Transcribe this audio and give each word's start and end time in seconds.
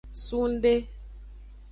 Sungde. 0.25 0.73